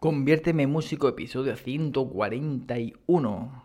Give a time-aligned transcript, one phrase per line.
[0.00, 3.64] Conviérteme músico, episodio 141.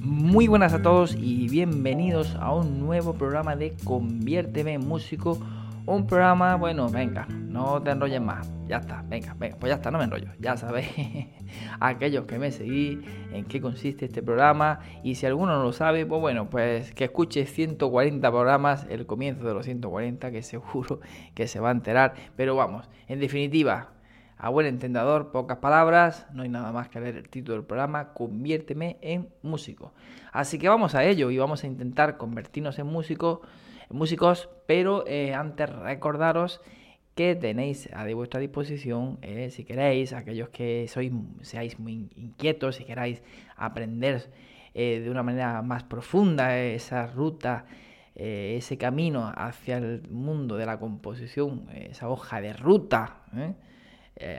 [0.00, 5.38] Muy buenas a todos y bienvenidos a un nuevo programa de Conviérteme músico.
[5.88, 8.52] Un programa, bueno, venga, no te enrolles más.
[8.66, 10.32] Ya está, venga, venga, pues ya está, no me enrollo.
[10.40, 10.88] Ya sabéis,
[11.80, 12.98] aquellos que me seguís,
[13.32, 14.80] en qué consiste este programa.
[15.04, 19.46] Y si alguno no lo sabe, pues bueno, pues que escuche 140 programas, el comienzo
[19.46, 20.98] de los 140, que seguro
[21.34, 22.14] que se va a enterar.
[22.34, 23.90] Pero vamos, en definitiva,
[24.38, 28.12] a buen entendedor, pocas palabras, no hay nada más que leer el título del programa,
[28.12, 29.92] conviérteme en músico.
[30.32, 33.38] Así que vamos a ello y vamos a intentar convertirnos en músicos,
[33.90, 36.60] músicos pero eh, antes recordaros
[37.14, 42.84] que tenéis a vuestra disposición, eh, si queréis, aquellos que sois, seáis muy inquietos, si
[42.84, 43.22] queráis
[43.56, 44.28] aprender
[44.74, 47.64] eh, de una manera más profunda esa ruta,
[48.14, 53.20] ese camino hacia el mundo de la composición, esa hoja de ruta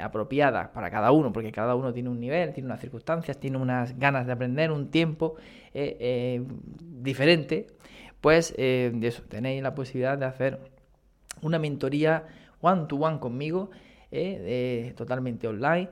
[0.02, 4.00] apropiada para cada uno, porque cada uno tiene un nivel, tiene unas circunstancias, tiene unas
[4.00, 5.36] ganas de aprender, un tiempo
[6.80, 7.68] diferente,
[8.28, 8.54] pues
[9.30, 10.60] tenéis la posibilidad de hacer
[11.42, 12.26] una mentoría
[12.60, 13.70] one to one conmigo,
[14.12, 15.88] eh, totalmente online,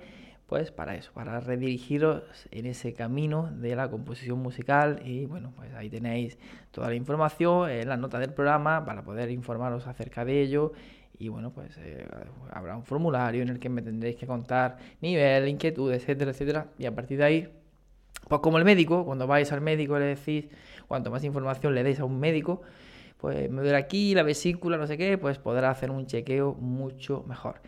[0.46, 5.02] pues para eso, para redirigiros en ese camino de la composición musical.
[5.06, 6.38] Y bueno, pues ahí tenéis
[6.72, 10.74] toda la información en la nota del programa para poder informaros acerca de ello.
[11.18, 12.06] Y bueno, pues eh,
[12.52, 16.68] habrá un formulario en el que me tendréis que contar nivel, inquietud, etcétera, etcétera.
[16.78, 17.50] Y a partir de ahí,
[18.28, 20.46] pues como el médico, cuando vais al médico le decís,
[20.88, 22.62] cuanto más información le deis a un médico,
[23.18, 27.24] pues me duele aquí, la vesícula, no sé qué, pues podrá hacer un chequeo mucho
[27.28, 27.62] mejor.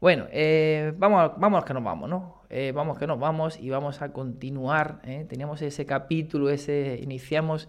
[0.00, 2.42] Bueno, eh, vamos, vamos que nos vamos, ¿no?
[2.50, 5.00] Eh, vamos que nos vamos y vamos a continuar.
[5.04, 5.26] ¿eh?
[5.28, 7.68] Teníamos ese capítulo, ese iniciamos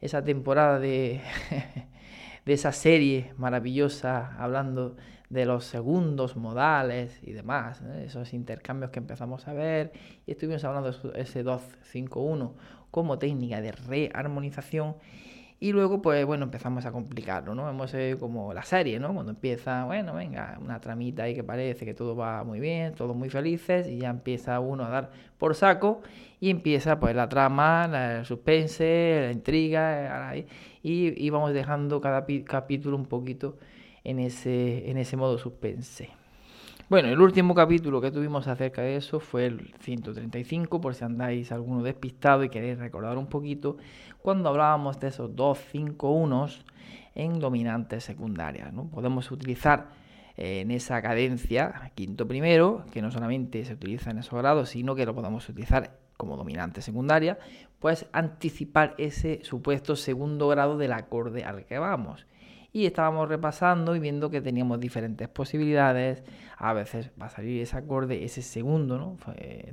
[0.00, 1.20] esa temporada de,
[2.44, 4.96] de esa serie maravillosa hablando
[5.30, 9.92] de los segundos modales y demás, esos intercambios que empezamos a ver
[10.26, 12.54] y estuvimos hablando de ese 251
[12.90, 14.96] como técnica de rearmonización
[15.62, 17.68] y luego, pues bueno, empezamos a complicarlo, ¿no?
[17.68, 19.12] Hemos eh, como la serie, ¿no?
[19.12, 23.14] Cuando empieza, bueno, venga, una tramita ahí que parece que todo va muy bien, todos
[23.14, 26.00] muy felices, y ya empieza uno a dar por saco,
[26.40, 30.46] y empieza pues la trama, el suspense, la intriga, y,
[30.82, 33.58] y vamos dejando cada capítulo un poquito
[34.04, 36.10] en ese, en ese modo suspense.
[36.90, 41.52] Bueno, el último capítulo que tuvimos acerca de eso fue el 135, por si andáis
[41.52, 43.76] alguno despistado y queréis recordar un poquito,
[44.22, 46.64] cuando hablábamos de esos dos 5 unos
[47.14, 48.72] en dominantes secundarias.
[48.72, 48.88] ¿no?
[48.88, 49.90] Podemos utilizar
[50.36, 54.96] eh, en esa cadencia quinto primero, que no solamente se utiliza en esos grados, sino
[54.96, 57.38] que lo podemos utilizar como dominante secundaria,
[57.78, 62.26] pues anticipar ese supuesto segundo grado del acorde al que vamos
[62.72, 66.22] y estábamos repasando y viendo que teníamos diferentes posibilidades.
[66.56, 69.16] A veces va a salir ese acorde, ese segundo, ¿no?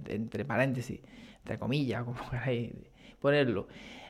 [0.07, 1.01] entre paréntesis,
[1.39, 2.73] entre comillas, como queráis
[3.19, 3.67] ponerlo.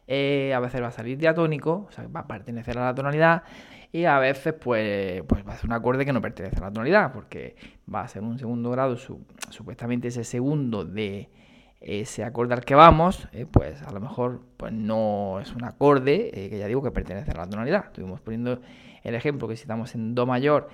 [0.07, 3.43] Eh, a veces va a salir diatónico, o sea, va a pertenecer a la tonalidad.
[3.91, 6.71] Y a veces, pues, pues va a ser un acorde que no pertenece a la
[6.71, 7.55] tonalidad, porque
[7.93, 11.29] va a ser un segundo grado, supuestamente ese segundo de
[11.79, 16.31] ese acorde al que vamos, eh, pues a lo mejor pues no es un acorde
[16.33, 17.85] eh, que ya digo que pertenece a la tonalidad.
[17.85, 18.61] Estuvimos poniendo
[19.03, 20.69] el ejemplo que si estamos en Do mayor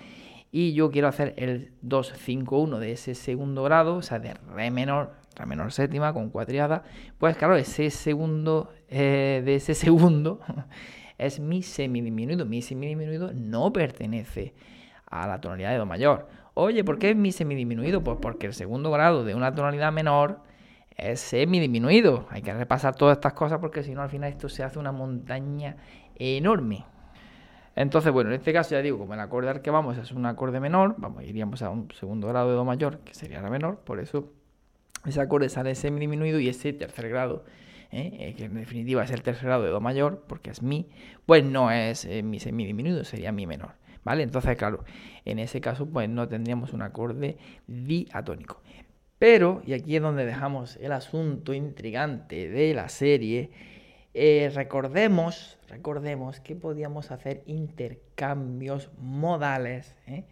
[0.56, 5.16] y yo quiero hacer el 2-5-1 de ese segundo grado, o sea, de Re menor,
[5.36, 6.84] Re menor séptima con cuatriada,
[7.18, 10.40] pues claro, ese segundo, eh, de ese segundo
[11.18, 12.46] es mi semidiminuido.
[12.46, 14.54] Mi semidiminuido no pertenece
[15.08, 16.28] a la tonalidad de Do mayor.
[16.54, 18.04] Oye, ¿por qué es mi semidiminuido?
[18.04, 20.42] Pues porque el segundo grado de una tonalidad menor
[20.98, 22.28] es semi-disminuido.
[22.30, 24.92] Hay que repasar todas estas cosas porque si no al final esto se hace una
[24.92, 25.78] montaña
[26.16, 26.86] enorme.
[27.76, 30.26] Entonces, bueno, en este caso ya digo, como el acorde al que vamos es un
[30.26, 33.80] acorde menor, vamos, iríamos a un segundo grado de Do mayor, que sería la menor,
[33.80, 34.32] por eso
[35.06, 37.46] ese acorde sale semi-disminuido y ese tercer grado,
[37.92, 38.12] ¿eh?
[38.20, 40.88] Eh, que en definitiva es el tercer grado de Do mayor, porque es Mi,
[41.26, 43.72] pues no es eh, Mi semi-disminuido, sería Mi menor.
[44.04, 44.24] ¿Vale?
[44.24, 44.84] Entonces, claro,
[45.24, 47.38] en ese caso, pues no tendríamos un acorde
[47.68, 48.62] diatónico.
[49.24, 53.52] Pero, y aquí es donde dejamos el asunto intrigante de la serie,
[54.14, 60.26] eh, recordemos, recordemos que podíamos hacer intercambios modales, ¿eh?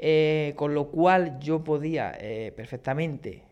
[0.00, 2.18] Eh, con lo cual yo podía
[2.56, 3.44] perfectamente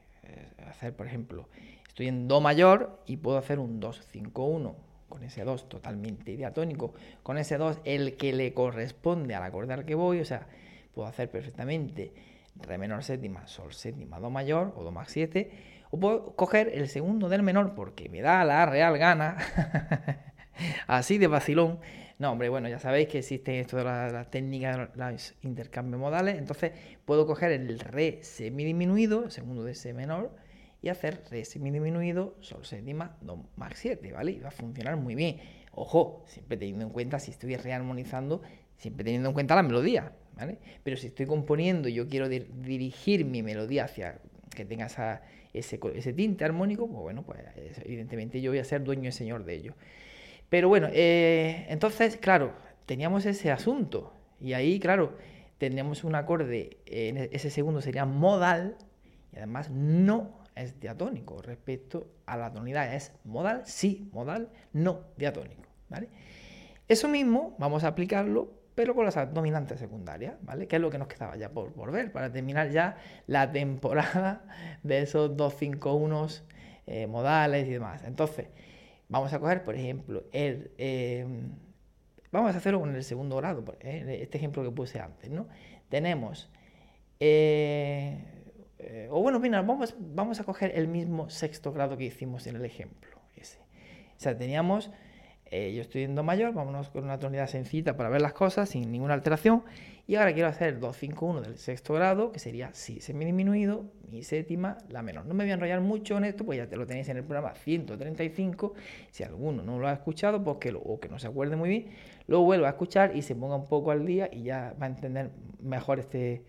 [0.66, 1.48] hacer, por ejemplo,
[1.86, 4.74] estoy en Do mayor y puedo hacer un 2-5-1
[5.08, 9.84] con ese 2 totalmente diatónico, con ese 2 el que le corresponde al acorde al
[9.84, 10.48] que voy, o sea,
[10.96, 15.50] puedo hacer perfectamente re menor séptima, sol séptima, do mayor o do más 7,
[15.90, 19.36] o puedo coger el segundo del menor porque me da la real gana,
[20.86, 21.80] así de vacilón,
[22.16, 26.38] No, hombre, bueno, ya sabéis que existen esto de las técnicas de los intercambios modales.
[26.38, 26.72] Entonces
[27.04, 30.30] puedo coger el re semidisminuido, segundo de C menor,
[30.80, 34.30] y hacer re semidisminuido, sol séptima, do más 7, ¿vale?
[34.32, 35.40] Y va a funcionar muy bien.
[35.72, 38.42] Ojo, siempre teniendo en cuenta si estoy rearmonizando,
[38.76, 40.58] siempre teniendo en cuenta la melodía, ¿vale?
[40.82, 44.20] Pero si estoy componiendo y yo quiero dirigir mi melodía hacia
[44.54, 44.86] que tenga
[45.52, 47.38] ese, tinte armónico, pues bueno, pues
[47.84, 49.74] evidentemente yo voy a ser dueño y señor de ello.
[50.48, 52.54] Pero bueno, eh, entonces, claro,
[52.86, 54.12] teníamos ese asunto.
[54.40, 55.16] Y ahí, claro,
[55.58, 58.76] tendríamos un acorde, e, ese segundo sería modal,
[59.32, 62.94] y además no es diatónico respecto a la tonalidad.
[62.94, 65.62] Es modal, sí, modal, no diatónico.
[66.88, 70.66] Eso mismo vamos a aplicarlo, pero con las dominantes secundarias, ¿vale?
[70.66, 74.44] Que es lo que nos quedaba ya por, por ver, para terminar ya la temporada
[74.82, 76.26] de esos 251
[76.86, 78.02] eh, modales y demás.
[78.04, 78.48] Entonces,
[79.08, 81.50] Vamos a coger, por ejemplo, el, em,
[82.32, 85.46] vamos a hacerlo con el segundo grado, eh, este ejemplo que puse antes, ¿no?
[85.88, 86.50] Tenemos,
[87.20, 88.18] eh,
[88.78, 92.56] eh, o bueno, mira, vamos, vamos a coger el mismo sexto grado que hicimos en
[92.56, 93.18] el ejemplo.
[94.16, 94.90] O sea, teníamos
[95.50, 98.68] eh, yo estoy en Do mayor, vámonos con una tonalidad sencilla para ver las cosas
[98.68, 99.62] sin ninguna alteración.
[100.06, 105.02] Y ahora quiero hacer 2-5-1 del sexto grado, que sería Si semidisminuido, Mi séptima, La
[105.02, 105.26] menor.
[105.26, 107.24] No me voy a enrollar mucho en esto, pues ya te lo tenéis en el
[107.24, 108.74] programa 135.
[109.10, 111.86] Si alguno no lo ha escuchado, pues que o que no se acuerde muy bien,
[112.26, 114.88] lo vuelva a escuchar y se ponga un poco al día y ya va a
[114.90, 115.30] entender
[115.60, 116.44] mejor este,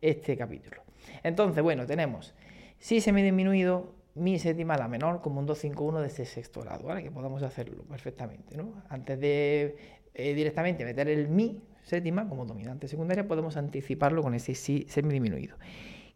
[0.00, 0.82] este capítulo.
[1.22, 2.34] Entonces, bueno, tenemos
[2.78, 7.02] Si semidisminuido, mi séptima la menor como un 2-5-1 de ese sexto grado, ¿vale?
[7.02, 8.82] Que podamos hacerlo perfectamente, ¿no?
[8.88, 9.76] Antes de
[10.14, 15.56] eh, directamente meter el mi séptima como dominante secundaria, podemos anticiparlo con ese si semidisminuido.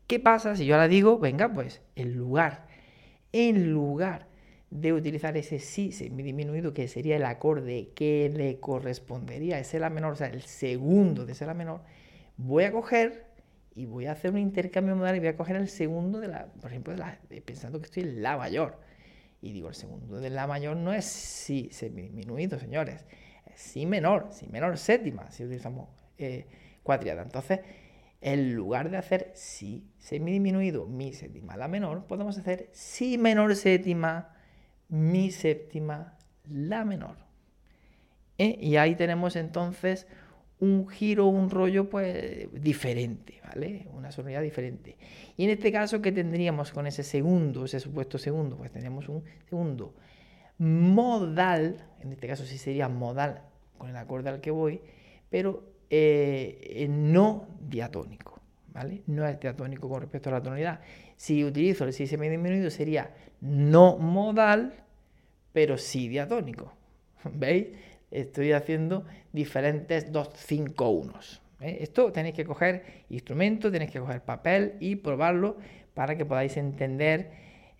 [0.06, 2.66] ¿Qué pasa si yo ahora digo, venga, pues en lugar,
[3.32, 4.26] en lugar
[4.70, 9.90] de utilizar ese si semidisminuido, que sería el acorde que le correspondería a ese la
[9.90, 11.82] menor, o sea, el segundo de ese la menor,
[12.36, 13.31] voy a coger
[13.74, 16.46] y voy a hacer un intercambio modal y voy a coger el segundo de la,
[16.46, 16.94] por ejemplo,
[17.44, 18.78] pensando que estoy en la mayor.
[19.40, 23.04] Y digo, el segundo de la mayor no es si semidisminuido, señores,
[23.46, 25.88] es si menor, si menor séptima, si utilizamos
[26.18, 26.46] eh,
[26.82, 27.22] cuatriada.
[27.22, 27.60] Entonces,
[28.20, 34.36] en lugar de hacer si semidisminuido, mi séptima, la menor, podemos hacer si menor séptima,
[34.88, 36.16] mi séptima,
[36.48, 37.16] la menor.
[38.38, 38.56] ¿Eh?
[38.60, 40.06] Y ahí tenemos entonces
[40.62, 43.88] un giro, un rollo pues diferente, ¿vale?
[43.94, 44.96] Una sonoridad diferente.
[45.36, 48.56] Y en este caso, ¿qué tendríamos con ese segundo, ese supuesto segundo?
[48.56, 49.92] Pues tenemos un segundo
[50.58, 53.42] modal, en este caso sí sería modal
[53.76, 54.80] con el acorde al que voy,
[55.28, 59.02] pero eh, no diatónico, ¿vale?
[59.08, 60.78] No es diatónico con respecto a la tonalidad.
[61.16, 64.74] Si utilizo el si semidisminuido sería no modal,
[65.52, 66.72] pero sí diatónico,
[67.34, 67.66] ¿veis?
[68.12, 71.12] Estoy haciendo diferentes 2, 5, 1.
[71.60, 75.56] Esto tenéis que coger instrumento, tenéis que coger papel y probarlo
[75.94, 77.30] para que podáis entender,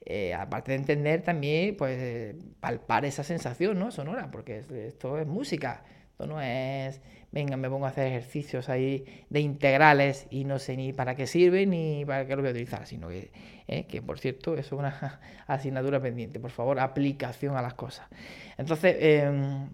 [0.04, 3.90] eh, aparte de entender también, pues palpar esa sensación ¿no?
[3.90, 7.00] sonora, porque esto es música, esto no es,
[7.32, 11.26] venga, me pongo a hacer ejercicios ahí de integrales y no sé ni para qué
[11.26, 13.32] sirve ni para qué lo voy a utilizar, sino que,
[13.66, 18.06] eh, que por cierto, es una asignatura pendiente, por favor, aplicación a las cosas.
[18.58, 19.70] Entonces, em,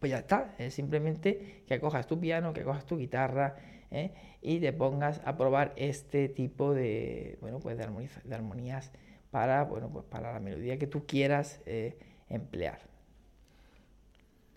[0.00, 3.56] pues ya está, es simplemente que cojas tu piano, que cojas tu guitarra
[3.90, 4.12] ¿eh?
[4.40, 7.84] y te pongas a probar este tipo de, bueno, pues de,
[8.34, 8.92] armonías
[9.30, 11.98] para, bueno, pues para la melodía que tú quieras eh,
[12.30, 12.80] emplear.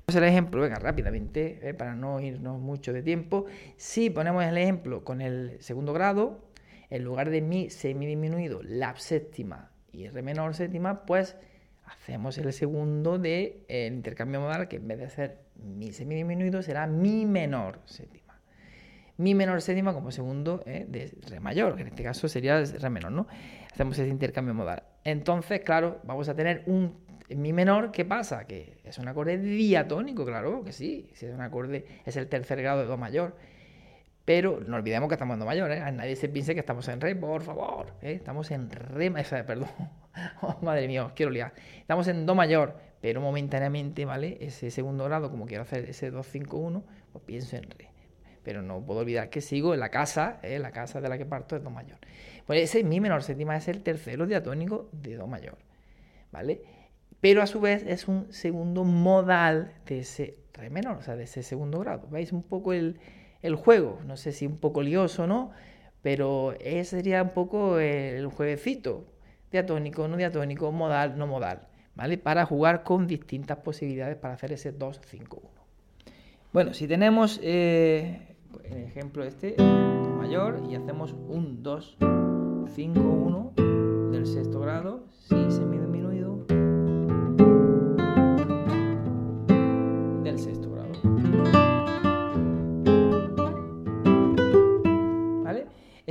[0.08, 1.74] Vamos el ejemplo, venga, rápidamente, ¿eh?
[1.74, 3.46] para no irnos mucho de tiempo.
[3.76, 6.40] Si ponemos el ejemplo con el segundo grado,
[6.90, 11.36] en lugar de mi semidisminuido, la séptima y re menor séptima, pues
[11.86, 16.88] hacemos el segundo de el intercambio modal, que en vez de ser mi semidisminuido será
[16.88, 18.40] mi menor séptima.
[19.18, 22.90] Mi menor séptima como segundo eh, de re mayor, que en este caso sería re
[22.90, 23.28] menor, ¿no?
[23.72, 24.84] Hacemos ese intercambio modal.
[25.04, 28.46] Entonces, claro, vamos a tener un mi menor, ¿qué pasa?
[28.46, 32.82] Que es un acorde diatónico, claro que sí, es un acorde, es el tercer grado
[32.82, 33.36] de do mayor.
[34.26, 35.92] Pero no olvidemos que estamos en do mayor, ¿eh?
[35.92, 37.88] Nadie se piense que estamos en re, por favor.
[38.02, 38.14] ¿eh?
[38.14, 39.68] Estamos en re, perdón,
[40.42, 41.54] oh, madre mía, os quiero liar.
[41.80, 44.38] Estamos en Do mayor, pero momentáneamente, ¿vale?
[44.40, 47.90] Ese segundo grado, como quiero hacer ese 2-5-1, pues pienso en Re.
[48.44, 50.58] Pero no puedo olvidar que sigo en la casa, ¿eh?
[50.60, 51.98] la casa de la que parto es Do mayor.
[52.46, 55.58] Pues ese mi menor séptima es el tercero diatónico de Do mayor,
[56.32, 56.62] ¿vale?
[57.20, 61.24] Pero a su vez es un segundo modal de ese Re menor, o sea, de
[61.24, 62.08] ese segundo grado.
[62.10, 63.00] ¿Veis un poco el,
[63.44, 64.00] el juego?
[64.08, 65.52] No sé si un poco lioso, ¿no?
[66.02, 69.06] Pero ese sería un poco el jueguecito
[69.52, 72.18] diatónico, no diatónico, modal, no modal, ¿vale?
[72.18, 75.42] Para jugar con distintas posibilidades para hacer ese 2-5-1.
[76.52, 79.56] Bueno, si tenemos eh, el ejemplo este,
[80.18, 81.98] mayor, y hacemos un 2,
[82.76, 83.54] 5, 1
[84.12, 85.83] del sexto grado, si semidisminuido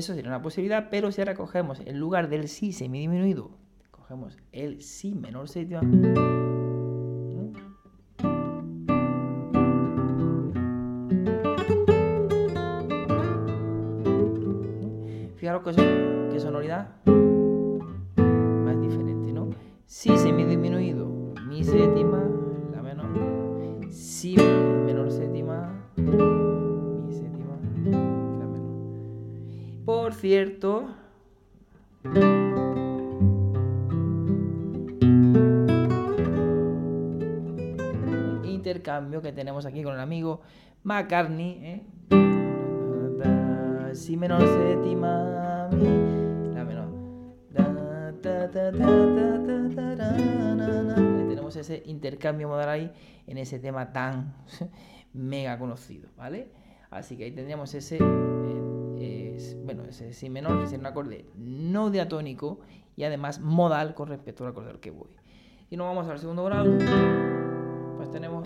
[0.02, 3.52] Eso sería una posibilidad, pero si ahora cogemos en lugar del si semidisminuido,
[3.92, 5.80] cogemos el si menor séptima.
[15.36, 16.88] Fijaros que, sonoridad
[38.82, 40.40] intercambio que tenemos aquí con el amigo
[40.82, 41.86] McCartney,
[43.92, 45.68] si menor séptima,
[46.52, 46.90] la menor.
[51.28, 52.92] tenemos ese intercambio modal ahí
[53.28, 54.34] en ese tema tan
[55.12, 56.50] mega conocido, ¿vale?
[56.90, 61.90] Así que ahí tendríamos ese, eh, bueno, ese si menor, que sería un acorde no
[61.90, 62.58] diatónico
[62.96, 65.10] y además modal con respecto al acorde al que voy.
[65.70, 66.70] Y nos vamos al segundo grado,
[67.96, 68.44] pues tenemos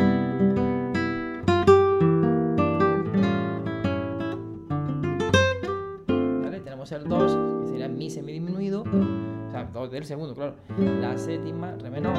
[6.92, 11.90] el 2, que sería mi semidisminuido, o sea, 2 del segundo, claro, la séptima, re
[11.90, 12.16] menor,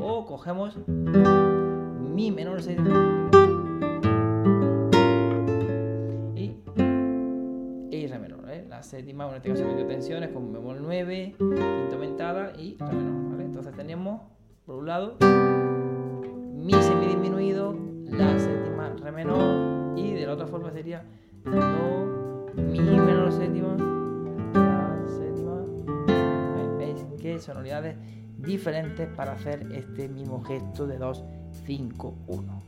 [0.00, 3.30] o cogemos mi menor séptima
[6.34, 6.56] y,
[7.90, 8.66] y re menor, ¿eh?
[8.68, 13.30] la séptima, en este caso medio tensiones con bemol 9, quinta aumentada y re menor,
[13.30, 13.44] ¿vale?
[13.44, 14.22] Entonces tenemos,
[14.66, 15.16] por un lado,
[16.76, 17.74] mi semidisminuido,
[18.10, 21.04] la séptima, re menor, y de la otra forma sería
[21.44, 23.76] do, mi menor séptima,
[27.40, 27.96] sonoridades
[28.38, 31.24] diferentes para hacer este mismo gesto de 2,
[31.66, 32.62] 5, 1.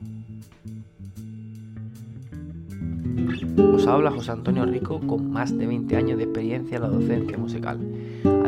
[3.74, 7.38] Os habla José Antonio Rico con más de 20 años de experiencia en la docencia
[7.38, 7.78] musical.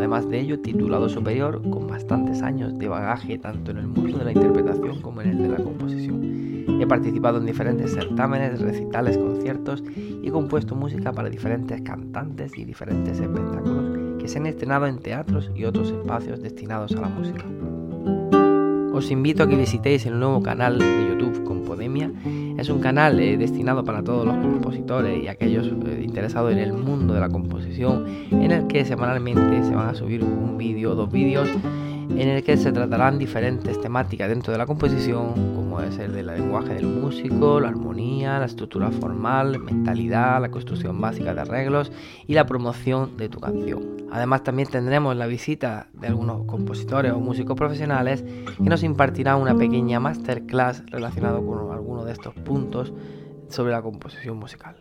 [0.04, 4.24] Además de ello, titulado superior con bastantes años de bagaje tanto en el mundo de
[4.26, 6.20] la interpretación como en el de la composición.
[6.78, 9.82] He participado en diferentes certámenes, recitales, conciertos
[10.22, 14.98] y he compuesto música para diferentes cantantes y diferentes espectáculos que se han estrenado en
[14.98, 17.46] teatros y otros espacios destinados a la música.
[18.92, 22.12] Os invito a que visitéis el nuevo canal de YouTube Compodemia.
[22.58, 26.72] Es un canal eh, destinado para todos los compositores y aquellos eh, interesados en el
[26.72, 31.10] mundo de la composición, en el que semanalmente se van a subir un vídeo dos
[31.10, 31.48] vídeos
[32.10, 36.26] en el que se tratarán diferentes temáticas dentro de la composición, como es el del
[36.26, 41.92] lenguaje del músico, la armonía, la estructura formal, mentalidad, la construcción básica de arreglos
[42.26, 43.94] y la promoción de tu canción.
[44.12, 49.56] Además también tendremos la visita de algunos compositores o músicos profesionales que nos impartirán una
[49.56, 52.92] pequeña masterclass relacionado con alguno de estos puntos
[53.48, 54.76] sobre la composición musical.